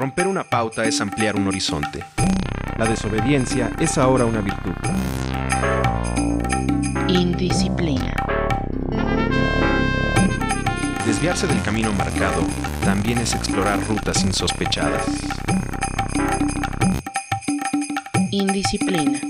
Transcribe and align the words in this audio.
Romper 0.00 0.28
una 0.28 0.44
pauta 0.44 0.86
es 0.86 0.98
ampliar 1.02 1.36
un 1.36 1.46
horizonte. 1.46 2.02
La 2.78 2.86
desobediencia 2.86 3.70
es 3.78 3.98
ahora 3.98 4.24
una 4.24 4.40
virtud. 4.40 4.72
Indisciplina. 7.06 8.14
Desviarse 11.04 11.46
del 11.46 11.60
camino 11.60 11.92
marcado 11.92 12.40
también 12.82 13.18
es 13.18 13.34
explorar 13.34 13.78
rutas 13.88 14.24
insospechadas. 14.24 15.04
Indisciplina. 18.30 19.20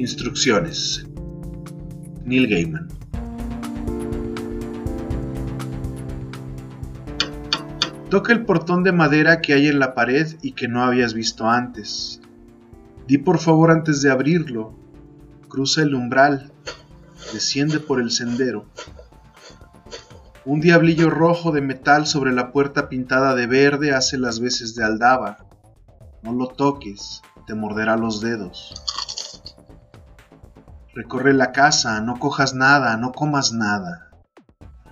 Instrucciones. 0.00 1.06
Neil 2.24 2.48
Gaiman. 2.48 2.88
Toca 8.08 8.32
el 8.32 8.46
portón 8.46 8.82
de 8.82 8.92
madera 8.92 9.42
que 9.42 9.52
hay 9.52 9.66
en 9.66 9.78
la 9.78 9.94
pared 9.94 10.38
y 10.40 10.52
que 10.52 10.68
no 10.68 10.82
habías 10.82 11.12
visto 11.12 11.50
antes. 11.50 12.22
Di 13.06 13.18
por 13.18 13.40
favor 13.40 13.70
antes 13.70 14.00
de 14.00 14.10
abrirlo. 14.10 14.74
Cruza 15.50 15.82
el 15.82 15.94
umbral. 15.94 16.50
Desciende 17.34 17.78
por 17.78 18.00
el 18.00 18.10
sendero. 18.10 18.70
Un 20.46 20.62
diablillo 20.62 21.10
rojo 21.10 21.52
de 21.52 21.60
metal 21.60 22.06
sobre 22.06 22.32
la 22.32 22.52
puerta 22.52 22.88
pintada 22.88 23.34
de 23.34 23.46
verde 23.46 23.92
hace 23.92 24.16
las 24.16 24.40
veces 24.40 24.74
de 24.74 24.82
aldaba. 24.82 25.44
No 26.22 26.32
lo 26.32 26.46
toques, 26.46 27.20
te 27.46 27.54
morderá 27.54 27.98
los 27.98 28.22
dedos. 28.22 28.74
Recorre 30.92 31.32
la 31.32 31.52
casa, 31.52 32.00
no 32.00 32.18
cojas 32.18 32.52
nada, 32.54 32.96
no 32.96 33.12
comas 33.12 33.52
nada. 33.52 34.10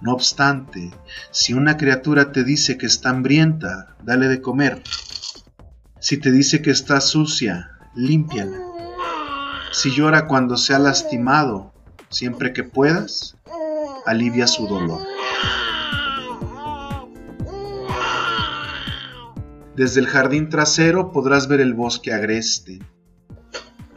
No 0.00 0.12
obstante, 0.12 0.92
si 1.32 1.54
una 1.54 1.76
criatura 1.76 2.30
te 2.30 2.44
dice 2.44 2.78
que 2.78 2.86
está 2.86 3.10
hambrienta, 3.10 3.96
dale 4.04 4.28
de 4.28 4.40
comer. 4.40 4.80
Si 5.98 6.16
te 6.18 6.30
dice 6.30 6.62
que 6.62 6.70
está 6.70 7.00
sucia, 7.00 7.72
límpiala. 7.96 8.58
Si 9.72 9.90
llora 9.90 10.28
cuando 10.28 10.56
se 10.56 10.72
ha 10.72 10.78
lastimado, 10.78 11.74
siempre 12.10 12.52
que 12.52 12.62
puedas, 12.62 13.36
alivia 14.06 14.46
su 14.46 14.68
dolor. 14.68 15.00
Desde 19.74 19.98
el 19.98 20.06
jardín 20.06 20.48
trasero 20.48 21.10
podrás 21.10 21.48
ver 21.48 21.60
el 21.60 21.74
bosque 21.74 22.12
agreste. 22.12 22.78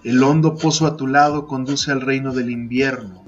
El 0.04 0.24
hondo 0.24 0.56
pozo 0.56 0.88
a 0.88 0.98
tu 0.98 1.06
lado 1.06 1.46
conduce 1.46 1.92
al 1.92 2.02
reino 2.02 2.34
del 2.34 2.50
invierno. 2.50 3.24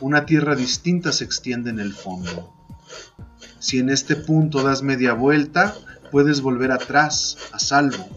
Una 0.00 0.24
tierra 0.24 0.56
distinta 0.56 1.12
se 1.12 1.24
extiende 1.24 1.68
en 1.68 1.78
el 1.78 1.92
fondo. 1.92 2.54
Si 3.58 3.78
en 3.78 3.90
este 3.90 4.16
punto 4.16 4.62
das 4.62 4.82
media 4.82 5.12
vuelta, 5.12 5.74
puedes 6.10 6.40
volver 6.40 6.72
atrás, 6.72 7.36
a 7.52 7.58
salvo. 7.58 8.08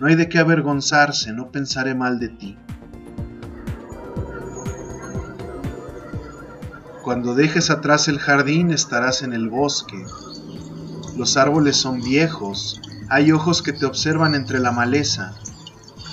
No 0.00 0.08
hay 0.08 0.16
de 0.16 0.28
qué 0.28 0.40
avergonzarse, 0.40 1.32
no 1.32 1.52
pensaré 1.52 1.94
mal 1.94 2.18
de 2.18 2.30
ti. 2.30 2.58
Cuando 7.04 7.36
dejes 7.36 7.70
atrás 7.70 8.08
el 8.08 8.18
jardín 8.18 8.72
estarás 8.72 9.22
en 9.22 9.34
el 9.34 9.48
bosque. 9.48 10.04
Los 11.16 11.36
árboles 11.36 11.76
son 11.76 12.00
viejos, 12.00 12.80
hay 13.08 13.30
ojos 13.30 13.62
que 13.62 13.72
te 13.72 13.86
observan 13.86 14.34
entre 14.34 14.58
la 14.58 14.72
maleza. 14.72 15.36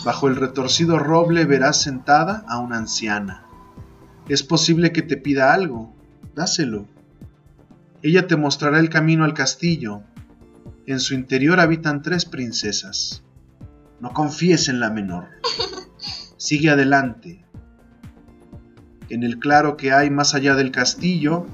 Bajo 0.03 0.27
el 0.27 0.35
retorcido 0.35 0.97
roble 0.97 1.45
verás 1.45 1.81
sentada 1.81 2.43
a 2.47 2.57
una 2.57 2.77
anciana. 2.77 3.45
Es 4.27 4.41
posible 4.41 4.91
que 4.91 5.03
te 5.03 5.17
pida 5.17 5.53
algo, 5.53 5.95
dáselo. 6.35 6.87
Ella 8.01 8.25
te 8.25 8.35
mostrará 8.35 8.79
el 8.79 8.89
camino 8.89 9.25
al 9.25 9.35
castillo. 9.35 10.01
En 10.87 10.99
su 10.99 11.13
interior 11.13 11.59
habitan 11.59 12.01
tres 12.01 12.25
princesas. 12.25 13.23
No 13.99 14.11
confíes 14.11 14.69
en 14.69 14.79
la 14.79 14.89
menor. 14.89 15.27
Sigue 16.37 16.71
adelante. 16.71 17.45
En 19.09 19.21
el 19.21 19.37
claro 19.37 19.77
que 19.77 19.91
hay 19.91 20.09
más 20.09 20.33
allá 20.33 20.55
del 20.55 20.71
castillo, 20.71 21.45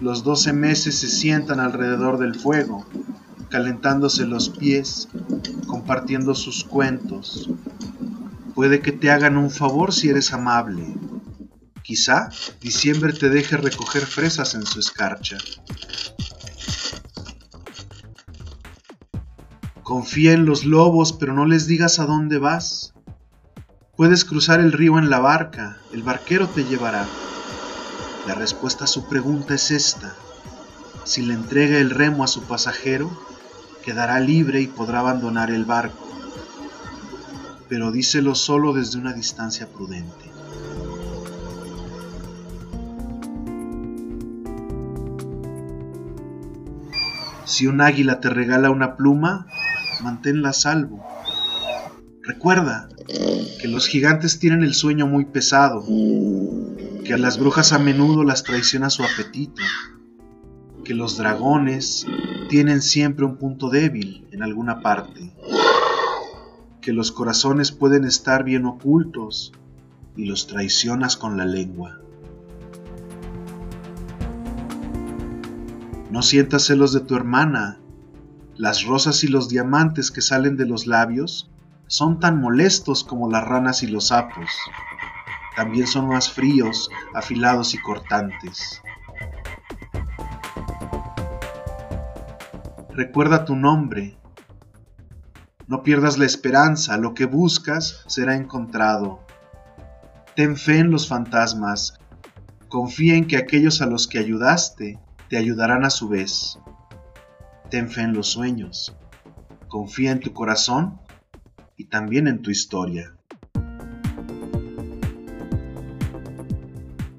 los 0.00 0.24
doce 0.24 0.54
meses 0.54 0.94
se 0.94 1.08
sientan 1.08 1.60
alrededor 1.60 2.18
del 2.18 2.34
fuego, 2.34 2.86
calentándose 3.50 4.24
los 4.26 4.48
pies, 4.48 5.08
compartiendo 5.66 6.34
sus 6.34 6.64
cuentos. 6.64 7.50
Puede 8.60 8.82
que 8.82 8.92
te 8.92 9.10
hagan 9.10 9.38
un 9.38 9.50
favor 9.50 9.90
si 9.90 10.10
eres 10.10 10.34
amable. 10.34 10.84
Quizá 11.82 12.28
diciembre 12.60 13.14
te 13.14 13.30
deje 13.30 13.56
recoger 13.56 14.04
fresas 14.04 14.54
en 14.54 14.66
su 14.66 14.80
escarcha. 14.80 15.38
Confía 19.82 20.34
en 20.34 20.44
los 20.44 20.66
lobos, 20.66 21.14
pero 21.14 21.32
no 21.32 21.46
les 21.46 21.66
digas 21.66 22.00
a 22.00 22.04
dónde 22.04 22.36
vas. 22.36 22.92
Puedes 23.96 24.26
cruzar 24.26 24.60
el 24.60 24.72
río 24.72 24.98
en 24.98 25.08
la 25.08 25.20
barca, 25.20 25.78
el 25.94 26.02
barquero 26.02 26.46
te 26.46 26.64
llevará. 26.64 27.06
La 28.26 28.34
respuesta 28.34 28.84
a 28.84 28.88
su 28.88 29.08
pregunta 29.08 29.54
es 29.54 29.70
esta. 29.70 30.14
Si 31.04 31.22
le 31.22 31.32
entrega 31.32 31.78
el 31.78 31.88
remo 31.88 32.24
a 32.24 32.28
su 32.28 32.42
pasajero, 32.42 33.10
quedará 33.82 34.20
libre 34.20 34.60
y 34.60 34.66
podrá 34.66 34.98
abandonar 34.98 35.50
el 35.50 35.64
barco. 35.64 36.09
Pero 37.70 37.92
díselo 37.92 38.34
solo 38.34 38.74
desde 38.74 38.98
una 38.98 39.14
distancia 39.14 39.68
prudente. 39.68 40.26
Si 47.44 47.68
un 47.68 47.80
águila 47.80 48.20
te 48.20 48.28
regala 48.28 48.70
una 48.70 48.96
pluma, 48.96 49.46
manténla 50.02 50.50
a 50.50 50.52
salvo. 50.52 51.04
Recuerda 52.22 52.88
que 53.60 53.68
los 53.68 53.86
gigantes 53.86 54.40
tienen 54.40 54.62
el 54.62 54.74
sueño 54.74 55.06
muy 55.06 55.26
pesado, 55.26 55.84
que 57.04 57.14
a 57.14 57.18
las 57.18 57.38
brujas 57.38 57.72
a 57.72 57.78
menudo 57.78 58.24
las 58.24 58.42
traiciona 58.42 58.90
su 58.90 59.04
apetito, 59.04 59.62
que 60.84 60.94
los 60.94 61.16
dragones 61.16 62.04
tienen 62.48 62.82
siempre 62.82 63.24
un 63.24 63.36
punto 63.36 63.70
débil 63.70 64.26
en 64.32 64.42
alguna 64.42 64.80
parte, 64.80 65.32
que 66.80 66.92
los 66.92 67.12
corazones 67.12 67.72
pueden 67.72 68.04
estar 68.04 68.44
bien 68.44 68.66
ocultos 68.66 69.52
y 70.16 70.24
los 70.24 70.46
traicionas 70.46 71.16
con 71.16 71.36
la 71.36 71.44
lengua. 71.44 71.98
No 76.10 76.22
sientas 76.22 76.64
celos 76.64 76.92
de 76.92 77.00
tu 77.00 77.14
hermana. 77.14 77.78
Las 78.56 78.84
rosas 78.84 79.22
y 79.24 79.28
los 79.28 79.48
diamantes 79.48 80.10
que 80.10 80.20
salen 80.20 80.56
de 80.56 80.66
los 80.66 80.86
labios 80.86 81.50
son 81.86 82.18
tan 82.18 82.40
molestos 82.40 83.04
como 83.04 83.30
las 83.30 83.44
ranas 83.44 83.82
y 83.82 83.86
los 83.86 84.08
sapos. 84.08 84.50
También 85.56 85.86
son 85.86 86.08
más 86.08 86.30
fríos, 86.30 86.90
afilados 87.14 87.74
y 87.74 87.78
cortantes. 87.78 88.82
Recuerda 92.90 93.44
tu 93.44 93.56
nombre. 93.56 94.16
No 95.70 95.84
pierdas 95.84 96.18
la 96.18 96.26
esperanza, 96.26 96.96
lo 96.96 97.14
que 97.14 97.26
buscas 97.26 98.02
será 98.08 98.34
encontrado. 98.34 99.20
Ten 100.34 100.56
fe 100.56 100.80
en 100.80 100.90
los 100.90 101.06
fantasmas. 101.06 101.94
Confía 102.66 103.14
en 103.14 103.28
que 103.28 103.36
aquellos 103.36 103.80
a 103.80 103.86
los 103.86 104.08
que 104.08 104.18
ayudaste 104.18 104.98
te 105.28 105.36
ayudarán 105.36 105.84
a 105.84 105.90
su 105.90 106.08
vez. 106.08 106.58
Ten 107.70 107.88
fe 107.88 108.00
en 108.00 108.14
los 108.14 108.26
sueños. 108.26 108.96
Confía 109.68 110.10
en 110.10 110.18
tu 110.18 110.32
corazón 110.32 110.98
y 111.76 111.84
también 111.84 112.26
en 112.26 112.42
tu 112.42 112.50
historia. 112.50 113.14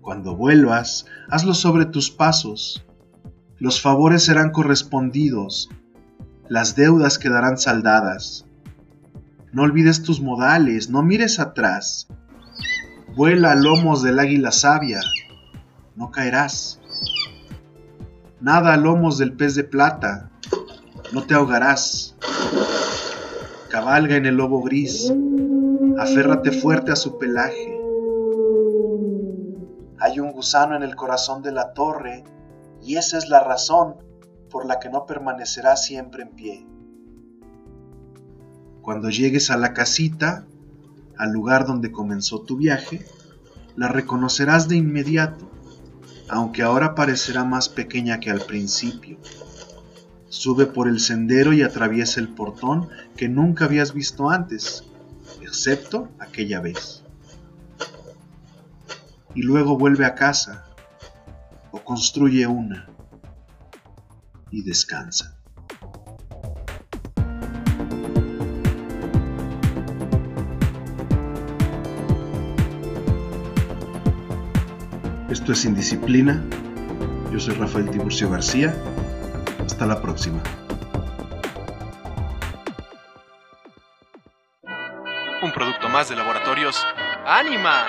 Cuando 0.02 0.36
vuelvas, 0.36 1.06
hazlo 1.30 1.54
sobre 1.54 1.86
tus 1.86 2.12
pasos. 2.12 2.86
Los 3.60 3.80
favores 3.80 4.26
serán 4.26 4.52
correspondidos. 4.52 5.70
Las 6.52 6.76
deudas 6.76 7.18
quedarán 7.18 7.58
saldadas. 7.58 8.46
No 9.54 9.62
olvides 9.62 10.04
tus 10.04 10.20
modales, 10.20 10.90
no 10.90 11.02
mires 11.02 11.40
atrás. 11.40 12.10
Vuela 13.16 13.54
a 13.54 13.56
lomos 13.56 14.04
del 14.04 14.20
águila 14.20 14.52
sabia. 14.52 15.00
No 15.96 16.12
caerás. 16.12 16.82
Nada 18.42 18.74
a 18.74 18.78
lomos 18.78 19.18
del 19.18 19.32
pez 19.32 19.56
de 19.56 19.64
plata, 19.64 20.30
no 21.14 21.24
te 21.24 21.36
ahogarás. 21.36 22.18
Cabalga 23.70 24.18
en 24.18 24.26
el 24.26 24.36
lobo 24.36 24.62
gris, 24.62 25.10
aférrate 26.00 26.52
fuerte 26.52 26.92
a 26.92 26.98
su 26.98 27.18
pelaje. 27.18 27.80
Hay 30.02 30.20
un 30.20 30.34
gusano 30.34 30.76
en 30.76 30.84
el 30.84 30.98
corazón 30.98 31.44
de 31.44 31.54
la 31.54 31.72
torre 31.72 32.26
y 32.82 32.98
esa 32.98 33.18
es 33.18 33.30
la 33.30 33.42
razón 33.42 34.11
por 34.52 34.66
la 34.66 34.80
que 34.80 34.90
no 34.90 35.06
permanecerá 35.06 35.78
siempre 35.78 36.24
en 36.24 36.30
pie. 36.30 36.68
Cuando 38.82 39.10
llegues 39.10 39.50
a 39.50 39.58
la 39.58 39.74
casita, 39.74 40.46
al 41.18 41.32
lugar 41.32 41.66
donde 41.66 41.92
comenzó 41.92 42.42
tu 42.42 42.58
viaje, 42.58 43.06
la 43.76 43.88
reconocerás 43.88 44.68
de 44.68 44.76
inmediato, 44.76 45.50
aunque 46.28 46.62
ahora 46.62 46.94
parecerá 46.94 47.44
más 47.46 47.70
pequeña 47.70 48.20
que 48.20 48.30
al 48.30 48.42
principio. 48.42 49.18
Sube 50.30 50.66
por 50.66 50.88
el 50.88 51.00
sendero 51.00 51.54
y 51.54 51.62
atraviesa 51.62 52.20
el 52.20 52.30
portón 52.30 52.90
que 53.16 53.30
nunca 53.30 53.66
habías 53.66 53.94
visto 53.94 54.30
antes, 54.30 54.84
excepto 55.42 56.10
aquella 56.20 56.60
vez. 56.60 57.04
Y 59.34 59.44
luego 59.44 59.78
vuelve 59.78 60.06
a 60.06 60.16
casa 60.16 60.66
o 61.72 61.80
construye 61.80 62.48
una 62.48 62.91
y 64.52 64.64
descansa. 64.64 65.38
Esto 75.30 75.54
es 75.54 75.64
Indisciplina. 75.64 76.44
Yo 77.32 77.40
soy 77.40 77.56
Rafael 77.56 77.90
Tiburcio 77.90 78.30
García. 78.30 78.76
Hasta 79.66 79.86
la 79.86 80.02
próxima. 80.02 80.44
Un 85.42 85.52
producto 85.54 85.88
más 85.88 86.10
de 86.10 86.18
laboratorios. 86.18 86.86
¡Anima! 87.26 87.86